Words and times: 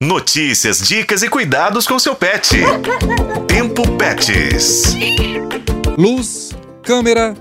Notícias, 0.00 0.78
dicas 0.78 1.24
e 1.24 1.28
cuidados 1.28 1.84
com 1.84 1.98
seu 1.98 2.14
pet. 2.14 2.56
Tempo 3.48 3.82
Pets. 3.96 4.94
Luz, 5.98 6.56
câmera, 6.84 7.34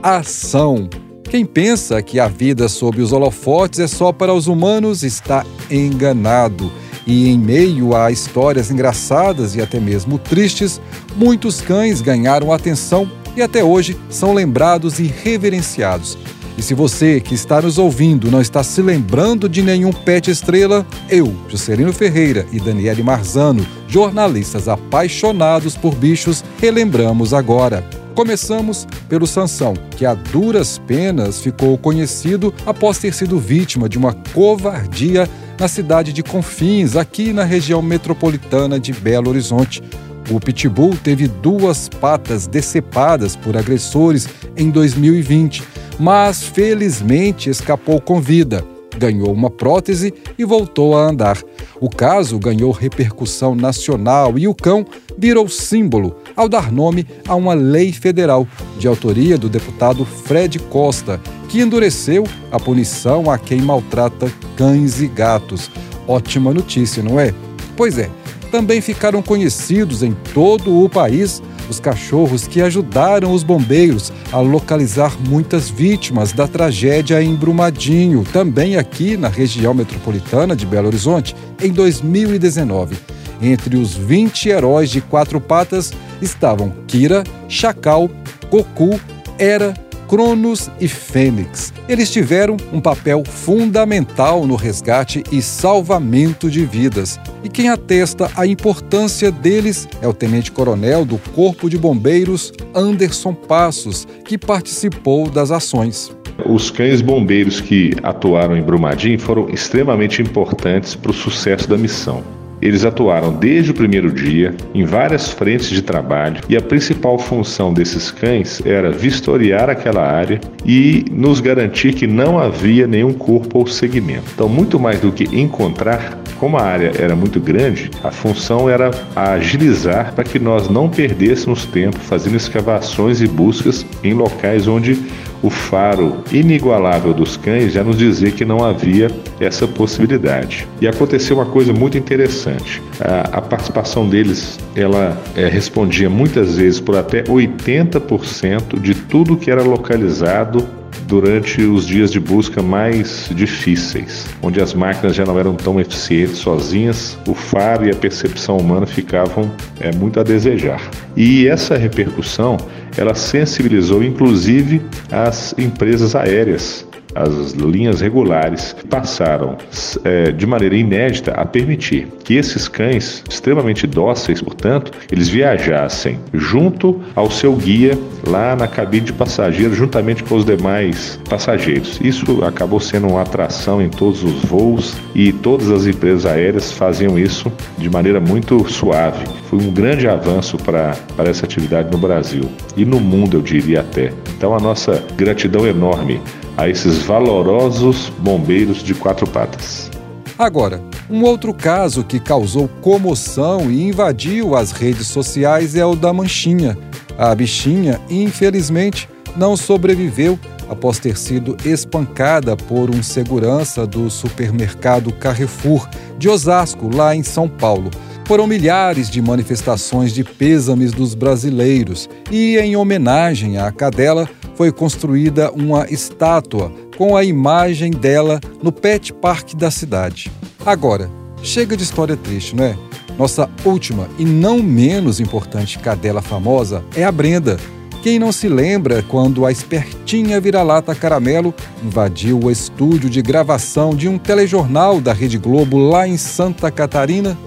ação. 0.00 0.88
Quem 1.28 1.44
pensa 1.44 2.00
que 2.00 2.20
a 2.20 2.28
vida 2.28 2.68
sob 2.68 3.02
os 3.02 3.10
holofotes 3.10 3.80
é 3.80 3.88
só 3.88 4.12
para 4.12 4.32
os 4.32 4.46
humanos 4.46 5.02
está 5.02 5.44
enganado. 5.68 6.70
E 7.04 7.28
em 7.28 7.36
meio 7.36 7.96
a 7.96 8.12
histórias 8.12 8.70
engraçadas 8.70 9.56
e 9.56 9.60
até 9.60 9.80
mesmo 9.80 10.16
tristes, 10.16 10.80
muitos 11.16 11.60
cães 11.60 12.00
ganharam 12.00 12.52
atenção 12.52 13.10
e 13.36 13.42
até 13.42 13.64
hoje 13.64 13.98
são 14.08 14.32
lembrados 14.32 15.00
e 15.00 15.08
reverenciados. 15.08 16.16
E 16.56 16.62
se 16.62 16.72
você 16.72 17.20
que 17.20 17.34
está 17.34 17.60
nos 17.60 17.76
ouvindo 17.76 18.30
não 18.30 18.40
está 18.40 18.62
se 18.62 18.80
lembrando 18.80 19.48
de 19.48 19.60
nenhum 19.62 19.92
pet 19.92 20.30
estrela, 20.30 20.86
eu, 21.10 21.34
Juscelino 21.48 21.92
Ferreira 21.92 22.46
e 22.50 22.58
Daniele 22.58 23.02
Marzano, 23.02 23.66
jornalistas 23.86 24.66
apaixonados 24.66 25.76
por 25.76 25.94
bichos, 25.94 26.42
relembramos 26.58 27.34
agora. 27.34 27.84
Começamos 28.14 28.86
pelo 29.10 29.26
Sansão, 29.26 29.74
que 29.90 30.06
a 30.06 30.14
duras 30.14 30.78
penas 30.78 31.42
ficou 31.42 31.76
conhecido 31.76 32.54
após 32.64 32.96
ter 32.96 33.12
sido 33.12 33.38
vítima 33.38 33.90
de 33.90 33.98
uma 33.98 34.14
covardia 34.32 35.28
na 35.60 35.68
cidade 35.68 36.14
de 36.14 36.22
Confins, 36.22 36.96
aqui 36.96 37.34
na 37.34 37.44
região 37.44 37.82
metropolitana 37.82 38.80
de 38.80 38.94
Belo 38.94 39.28
Horizonte. 39.28 39.82
O 40.30 40.40
Pitbull 40.40 40.96
teve 40.96 41.28
duas 41.28 41.88
patas 41.88 42.46
decepadas 42.46 43.36
por 43.36 43.56
agressores 43.56 44.28
em 44.56 44.70
2020, 44.70 45.62
mas 45.98 46.42
felizmente 46.42 47.50
escapou 47.50 48.00
com 48.00 48.20
vida. 48.20 48.64
Ganhou 48.98 49.30
uma 49.32 49.50
prótese 49.50 50.12
e 50.38 50.44
voltou 50.44 50.96
a 50.96 51.02
andar. 51.02 51.38
O 51.80 51.90
caso 51.90 52.38
ganhou 52.38 52.70
repercussão 52.70 53.54
nacional 53.54 54.38
e 54.38 54.48
o 54.48 54.54
cão 54.54 54.86
virou 55.18 55.48
símbolo 55.48 56.16
ao 56.34 56.48
dar 56.48 56.72
nome 56.72 57.06
a 57.28 57.34
uma 57.34 57.52
lei 57.54 57.92
federal, 57.92 58.46
de 58.78 58.88
autoria 58.88 59.36
do 59.36 59.48
deputado 59.48 60.04
Fred 60.04 60.58
Costa, 60.58 61.20
que 61.48 61.60
endureceu 61.60 62.24
a 62.50 62.58
punição 62.58 63.30
a 63.30 63.38
quem 63.38 63.60
maltrata 63.60 64.32
cães 64.56 65.00
e 65.00 65.06
gatos. 65.06 65.70
Ótima 66.08 66.54
notícia, 66.54 67.02
não 67.02 67.20
é? 67.20 67.34
Pois 67.76 67.98
é, 67.98 68.08
também 68.50 68.80
ficaram 68.80 69.20
conhecidos 69.20 70.02
em 70.02 70.16
todo 70.32 70.82
o 70.82 70.88
país 70.88 71.42
os 71.68 71.80
cachorros 71.80 72.46
que 72.46 72.60
ajudaram 72.60 73.32
os 73.32 73.42
bombeiros 73.42 74.12
a 74.32 74.38
localizar 74.38 75.16
muitas 75.28 75.68
vítimas 75.68 76.32
da 76.32 76.46
tragédia 76.46 77.22
em 77.22 77.34
Brumadinho, 77.34 78.24
também 78.32 78.76
aqui 78.76 79.16
na 79.16 79.28
região 79.28 79.74
metropolitana 79.74 80.56
de 80.56 80.66
Belo 80.66 80.88
Horizonte, 80.88 81.34
em 81.62 81.72
2019. 81.72 82.96
Entre 83.40 83.76
os 83.76 83.94
20 83.94 84.48
heróis 84.48 84.90
de 84.90 85.00
quatro 85.00 85.40
patas 85.40 85.92
estavam 86.22 86.72
Kira, 86.86 87.22
Chacal, 87.48 88.10
Goku, 88.50 88.98
Era 89.38 89.85
Cronos 90.08 90.70
e 90.80 90.88
Fênix. 90.88 91.72
Eles 91.88 92.10
tiveram 92.10 92.56
um 92.72 92.80
papel 92.80 93.22
fundamental 93.24 94.46
no 94.46 94.56
resgate 94.56 95.22
e 95.30 95.42
salvamento 95.42 96.50
de 96.50 96.64
vidas. 96.64 97.18
E 97.42 97.48
quem 97.48 97.68
atesta 97.68 98.30
a 98.36 98.46
importância 98.46 99.30
deles 99.30 99.88
é 100.00 100.08
o 100.08 100.14
tenente-coronel 100.14 101.04
do 101.04 101.18
Corpo 101.34 101.68
de 101.68 101.78
Bombeiros, 101.78 102.52
Anderson 102.74 103.34
Passos, 103.34 104.06
que 104.24 104.38
participou 104.38 105.28
das 105.30 105.50
ações. 105.50 106.10
Os 106.44 106.70
cães 106.70 107.00
bombeiros 107.00 107.60
que 107.60 107.94
atuaram 108.02 108.56
em 108.56 108.62
Brumadinho 108.62 109.18
foram 109.18 109.48
extremamente 109.48 110.20
importantes 110.20 110.94
para 110.94 111.10
o 111.10 111.14
sucesso 111.14 111.68
da 111.68 111.78
missão. 111.78 112.35
Eles 112.60 112.84
atuaram 112.84 113.32
desde 113.32 113.70
o 113.70 113.74
primeiro 113.74 114.10
dia 114.10 114.54
em 114.74 114.84
várias 114.84 115.30
frentes 115.30 115.68
de 115.68 115.82
trabalho 115.82 116.40
e 116.48 116.56
a 116.56 116.60
principal 116.60 117.18
função 117.18 117.72
desses 117.72 118.10
cães 118.10 118.62
era 118.64 118.90
vistoriar 118.90 119.68
aquela 119.68 120.02
área 120.02 120.40
e 120.64 121.04
nos 121.10 121.40
garantir 121.40 121.92
que 121.94 122.06
não 122.06 122.38
havia 122.38 122.86
nenhum 122.86 123.12
corpo 123.12 123.58
ou 123.58 123.66
segmento. 123.66 124.30
Então, 124.34 124.48
muito 124.48 124.78
mais 124.80 125.00
do 125.00 125.12
que 125.12 125.24
encontrar, 125.38 126.18
como 126.38 126.56
a 126.56 126.62
área 126.62 126.92
era 126.98 127.14
muito 127.14 127.40
grande, 127.40 127.90
a 128.02 128.10
função 128.10 128.68
era 128.68 128.90
agilizar 129.14 130.12
para 130.14 130.24
que 130.24 130.38
nós 130.38 130.68
não 130.68 130.88
perdêssemos 130.88 131.66
tempo 131.66 131.98
fazendo 131.98 132.36
escavações 132.36 133.20
e 133.20 133.26
buscas 133.26 133.86
em 134.02 134.14
locais 134.14 134.66
onde 134.66 134.98
o 135.42 135.50
faro 135.50 136.18
inigualável 136.32 137.12
dos 137.12 137.36
cães 137.36 137.72
já 137.72 137.84
nos 137.84 137.98
dizia 137.98 138.30
que 138.30 138.44
não 138.44 138.64
havia 138.64 139.10
essa 139.38 139.66
possibilidade. 139.66 140.66
E 140.80 140.88
aconteceu 140.88 141.36
uma 141.36 141.46
coisa 141.46 141.72
muito 141.72 141.98
interessante. 141.98 142.82
A, 143.00 143.38
a 143.38 143.42
participação 143.42 144.08
deles, 144.08 144.58
ela 144.74 145.20
é, 145.34 145.46
respondia 145.48 146.08
muitas 146.08 146.56
vezes 146.56 146.80
por 146.80 146.96
até 146.96 147.22
80% 147.24 148.80
de 148.80 148.94
tudo 148.94 149.36
que 149.36 149.50
era 149.50 149.62
localizado 149.62 150.66
durante 151.06 151.62
os 151.62 151.86
dias 151.86 152.10
de 152.10 152.18
busca 152.18 152.62
mais 152.62 153.30
difíceis, 153.32 154.26
onde 154.42 154.60
as 154.60 154.74
máquinas 154.74 155.14
já 155.14 155.24
não 155.24 155.38
eram 155.38 155.54
tão 155.54 155.80
eficientes 155.80 156.38
sozinhas, 156.38 157.18
o 157.26 157.34
faro 157.34 157.86
e 157.86 157.90
a 157.90 157.94
percepção 157.94 158.56
humana 158.56 158.86
ficavam 158.86 159.50
é, 159.80 159.94
muito 159.94 160.18
a 160.18 160.22
desejar. 160.22 160.80
E 161.16 161.46
essa 161.46 161.76
repercussão, 161.76 162.56
ela 162.96 163.14
sensibilizou 163.14 164.02
inclusive 164.02 164.82
as 165.10 165.54
empresas 165.58 166.14
aéreas 166.14 166.86
as 167.16 167.52
linhas 167.52 168.02
regulares 168.02 168.76
passaram 168.90 169.56
é, 170.04 170.30
de 170.30 170.46
maneira 170.46 170.76
inédita 170.76 171.32
a 171.32 171.46
permitir 171.46 172.08
que 172.22 172.34
esses 172.34 172.68
cães, 172.68 173.24
extremamente 173.28 173.86
dóceis, 173.86 174.42
portanto, 174.42 174.92
eles 175.10 175.28
viajassem 175.28 176.18
junto 176.34 177.00
ao 177.14 177.30
seu 177.30 177.54
guia 177.54 177.98
lá 178.26 178.54
na 178.54 178.68
cabine 178.68 179.06
de 179.06 179.12
passageiro, 179.14 179.74
juntamente 179.74 180.22
com 180.24 180.36
os 180.36 180.44
demais 180.44 181.18
passageiros. 181.28 181.98
Isso 182.02 182.44
acabou 182.44 182.80
sendo 182.80 183.08
uma 183.08 183.22
atração 183.22 183.80
em 183.80 183.88
todos 183.88 184.22
os 184.22 184.42
voos 184.44 184.94
e 185.14 185.32
todas 185.32 185.70
as 185.70 185.86
empresas 185.86 186.26
aéreas 186.26 186.72
faziam 186.72 187.18
isso 187.18 187.50
de 187.78 187.88
maneira 187.88 188.20
muito 188.20 188.68
suave. 188.70 189.24
Foi 189.48 189.60
um 189.60 189.70
grande 189.70 190.08
avanço 190.08 190.56
para, 190.56 190.96
essa 191.18 191.46
atividade 191.46 191.90
no 191.90 191.98
Brasil 191.98 192.50
e 192.76 192.84
no 192.84 192.98
mundo, 192.98 193.36
eu 193.36 193.42
diria 193.42 193.80
até. 193.80 194.12
Então, 194.36 194.54
a 194.54 194.58
nossa 194.58 195.04
gratidão 195.16 195.66
enorme 195.66 196.20
a 196.56 196.68
esses 196.68 197.02
valorosos 197.02 198.10
bombeiros 198.18 198.82
de 198.82 198.94
quatro 198.94 199.26
patas. 199.28 199.90
Agora, 200.38 200.82
um 201.08 201.22
outro 201.22 201.54
caso 201.54 202.04
que 202.04 202.18
causou 202.18 202.68
comoção 202.82 203.70
e 203.70 203.84
invadiu 203.84 204.54
as 204.54 204.72
redes 204.72 205.06
sociais 205.06 205.76
é 205.76 205.86
o 205.86 205.94
da 205.94 206.12
Manchinha. 206.12 206.76
A 207.16 207.34
bichinha, 207.34 208.00
infelizmente, 208.10 209.08
não 209.36 209.56
sobreviveu 209.56 210.38
após 210.68 210.98
ter 210.98 211.16
sido 211.16 211.56
espancada 211.64 212.56
por 212.56 212.90
um 212.90 213.02
segurança 213.02 213.86
do 213.86 214.10
supermercado 214.10 215.12
Carrefour 215.12 215.88
de 216.18 216.28
Osasco, 216.28 216.94
lá 216.94 217.14
em 217.14 217.22
São 217.22 217.48
Paulo. 217.48 217.90
Foram 218.26 218.44
milhares 218.44 219.08
de 219.08 219.22
manifestações 219.22 220.12
de 220.12 220.24
pêsames 220.24 220.90
dos 220.90 221.14
brasileiros 221.14 222.08
e, 222.28 222.58
em 222.58 222.74
homenagem 222.74 223.56
à 223.56 223.70
cadela, 223.70 224.28
foi 224.56 224.72
construída 224.72 225.52
uma 225.52 225.86
estátua 225.88 226.72
com 226.96 227.16
a 227.16 227.22
imagem 227.22 227.92
dela 227.92 228.40
no 228.60 228.72
Pet 228.72 229.12
Park 229.12 229.54
da 229.54 229.70
cidade. 229.70 230.28
Agora, 230.64 231.08
chega 231.40 231.76
de 231.76 231.84
história 231.84 232.16
triste, 232.16 232.56
não 232.56 232.64
é? 232.64 232.76
Nossa 233.16 233.48
última 233.64 234.08
e 234.18 234.24
não 234.24 234.60
menos 234.60 235.20
importante 235.20 235.78
cadela 235.78 236.20
famosa 236.20 236.82
é 236.96 237.04
a 237.04 237.12
Brenda. 237.12 237.58
Quem 238.02 238.18
não 238.18 238.32
se 238.32 238.48
lembra 238.48 239.04
quando 239.04 239.46
a 239.46 239.52
espertinha 239.52 240.40
vira-lata 240.40 240.96
Caramelo 240.96 241.54
invadiu 241.80 242.40
o 242.42 242.50
estúdio 242.50 243.08
de 243.08 243.22
gravação 243.22 243.90
de 243.94 244.08
um 244.08 244.18
telejornal 244.18 245.00
da 245.00 245.12
Rede 245.12 245.38
Globo 245.38 245.78
lá 245.78 246.08
em 246.08 246.16
Santa 246.16 246.72
Catarina? 246.72 247.38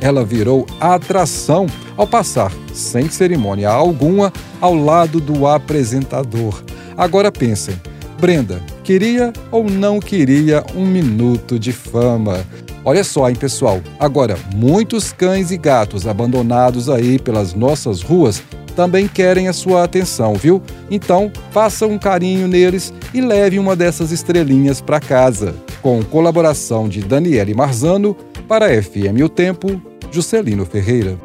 Ela 0.00 0.24
virou 0.24 0.66
atração 0.80 1.66
ao 1.96 2.06
passar, 2.06 2.52
sem 2.72 3.08
cerimônia 3.08 3.70
alguma, 3.70 4.32
ao 4.60 4.74
lado 4.74 5.20
do 5.20 5.46
apresentador. 5.46 6.62
Agora 6.96 7.30
pensem, 7.32 7.80
Brenda, 8.18 8.62
queria 8.82 9.32
ou 9.50 9.68
não 9.68 10.00
queria 10.00 10.64
um 10.74 10.86
minuto 10.86 11.58
de 11.58 11.72
fama? 11.72 12.44
Olha 12.84 13.02
só, 13.02 13.28
hein, 13.28 13.34
pessoal. 13.34 13.80
Agora, 13.98 14.38
muitos 14.54 15.12
cães 15.12 15.50
e 15.50 15.56
gatos 15.56 16.06
abandonados 16.06 16.88
aí 16.88 17.18
pelas 17.18 17.52
nossas 17.52 18.00
ruas 18.00 18.42
também 18.76 19.08
querem 19.08 19.48
a 19.48 19.52
sua 19.52 19.82
atenção, 19.82 20.34
viu? 20.34 20.62
Então, 20.90 21.32
faça 21.50 21.86
um 21.86 21.98
carinho 21.98 22.46
neles 22.46 22.92
e 23.12 23.20
leve 23.20 23.58
uma 23.58 23.74
dessas 23.74 24.12
estrelinhas 24.12 24.80
para 24.80 25.00
casa. 25.00 25.54
Com 25.82 26.04
colaboração 26.04 26.88
de 26.88 27.00
Daniele 27.00 27.54
Marzano, 27.54 28.14
para 28.46 28.72
FM 28.72 29.22
O 29.24 29.28
Tempo, 29.28 29.80
Juscelino 30.10 30.64
Ferreira. 30.64 31.18